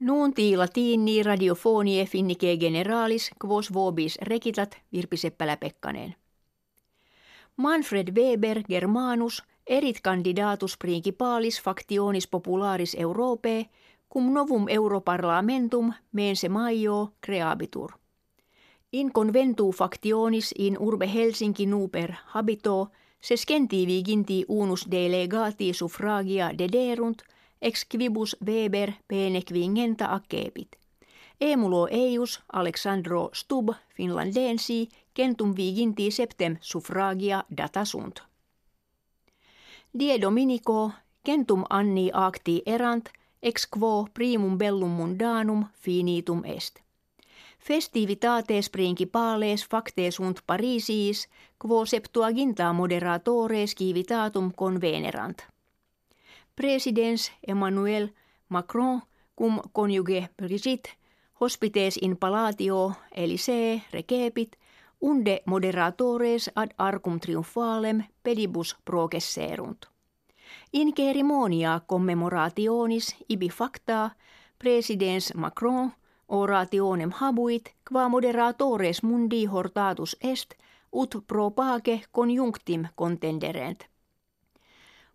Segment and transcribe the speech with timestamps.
[0.00, 6.14] Nuunti latini radiofonie finnike generalis quos vobis rekitat Virpi Seppälä-Pekkanen.
[7.56, 13.66] Manfred Weber Germanus erit candidatus principalis factionis popularis Europae
[14.12, 17.92] cum novum Europarlamentum mense maio creabitur.
[18.92, 22.88] In conventu factionis in urbe Helsinki nuper habito
[23.20, 27.22] se skentivi ginti unus delegati suffragia dederunt–
[27.62, 30.76] ex quibus Weber pene quingenta accepit.
[31.40, 38.20] Emulo eius Alexandro Stub finlandensi kentum viginti septem suffragia datasunt.
[39.98, 40.92] Die Dominico
[41.24, 43.10] kentum anni acti erant
[43.42, 46.80] ex quo primum bellum mundanum finitum est.
[47.58, 55.42] Festivitates principales facte sunt Parisiis, quo septuaginta moderatores civitatum convenerant.
[56.60, 58.08] Presidens Emmanuel
[58.48, 59.02] Macron
[59.36, 60.90] cum conjuge Brigitte
[61.40, 64.56] hospites in palatio Elisee recepit
[65.00, 69.86] unde moderatores ad arcum triumphaalem pedibus progesserunt.
[70.72, 74.10] In cerimonia commemorationis ibi facta
[74.58, 75.92] presidens Macron
[76.28, 80.54] orationem habuit qua moderatores mundi hortatus est
[80.92, 83.89] ut pro pace conjunctim contenderent.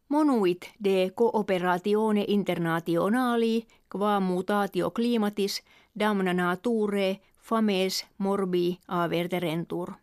[0.10, 5.64] Monuit de cooperatione internationali qua mutatio climatis
[6.00, 9.94] damna nature fames morbi averterentur.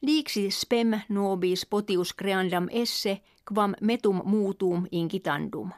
[0.00, 5.70] Liksi spem nobis potius creandam esse quam metum mutum incitandum.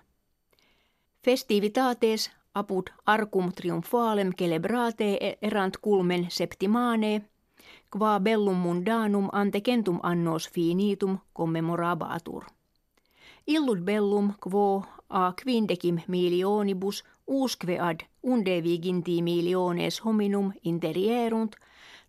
[1.25, 7.23] Festivitates apud arcum triumphalem celebrate erant culmen septimane,
[7.91, 12.56] qua bellum mundanum antecentum annos finitum commemorabatur.
[13.47, 21.55] Illud bellum quo a quindecim milionibus usque ad unde viginti miliones hominum interierunt,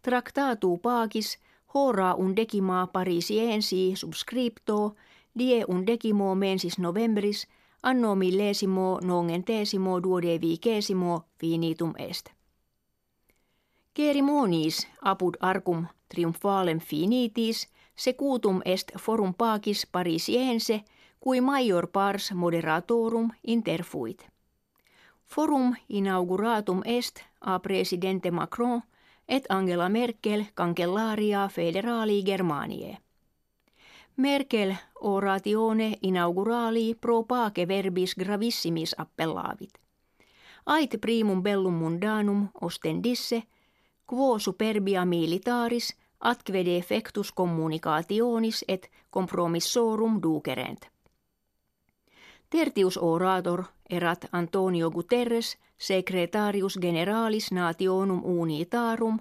[0.01, 1.37] tractatu pacis
[1.73, 4.95] hora undecima parisiensi subscripto
[5.39, 7.47] die undecimo mensis novembris
[7.83, 12.31] anno millesimo nongentesimo duodevicesimo finitum est.
[13.95, 20.83] Cerimonis apud arcum triumphalem finitis secutum est forum pacis parisiense–
[21.19, 24.27] cui major pars moderatorum interfuit.
[25.25, 28.81] Forum inauguratum est a presidente Macron
[29.27, 32.97] et Angela Merkel cancellaria federali Germaniae.
[34.17, 39.79] Merkel oratione inaugurali pro pace verbis gravissimis appellavit.
[40.65, 43.43] Ait primum bellum mundanum ostendisse,
[44.07, 50.96] quo superbia militaris atque defectus communicationis et compromissorum ducerent.
[52.49, 59.19] Tertius orator erat Antonio Guterres, secretarius generalis nationum unitarum,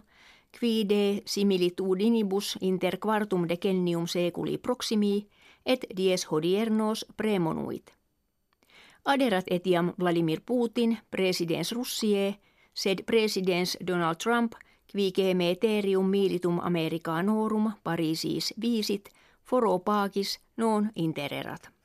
[0.60, 5.26] qui de similitudinibus inter quartum decennium seculi proximi
[5.64, 7.90] et dies hodiernos premonuit.
[9.04, 12.38] Aderat etiam Vladimir Putin, presidens Russie,
[12.74, 14.52] sed presidens Donald Trump,
[14.86, 19.10] qui meterium militum Americanorum Parisis visit,
[19.42, 19.82] foro
[20.56, 21.75] non intererat.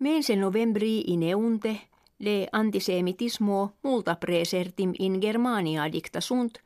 [0.00, 1.80] Mense novembri ineunte
[2.16, 6.60] le antisemitismo multa presertim in Germania dicta sunt,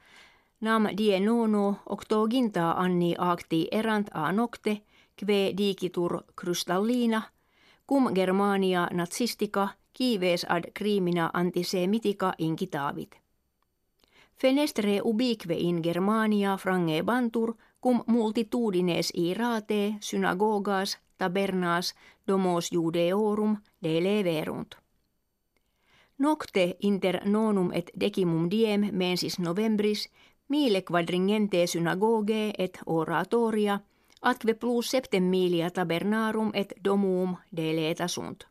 [0.59, 4.83] nam die nono octoginta anni acti erant a nocte,
[5.17, 7.23] kve digitur krystallina,
[7.87, 13.17] cum Germania nazistica kives ad crimina antisemitica incitavit.
[14.37, 21.95] Fenestre ubique in Germania frange bantur cum multitudines irate synagogas tabernas
[22.29, 24.75] domos judeorum deleverunt.
[26.19, 30.09] Nocte inter nonum et decimum diem mensis novembris
[30.49, 33.81] mille quadringente synagoge et oratoria
[34.23, 38.47] atque plus septem milia tabernarum et domum deleta sunt.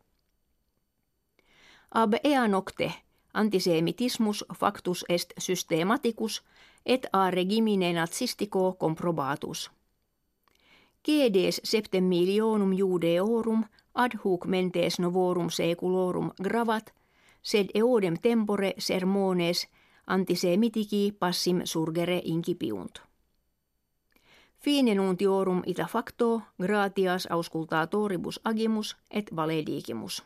[1.92, 2.92] Ab ea nocte
[3.34, 6.44] antisemitismus factus est systematicus
[6.86, 9.72] et a regimine nazistico comprobatus.
[11.06, 13.64] Gedes septem milionum judeorum
[13.94, 16.94] ad hoc mentes novorum seculorum gravat,
[17.42, 19.68] sed eodem tempore sermones
[20.08, 23.02] antisemitici passim surgere incipiunt.
[24.64, 30.24] Fine nuntiorum ita facto gratias auscultatoribus agimus et valedigimus.